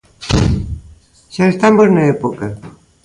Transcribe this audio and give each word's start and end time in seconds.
Xa 1.33 1.45
estamos 1.53 1.87
na 1.91 2.03
época. 2.15 2.47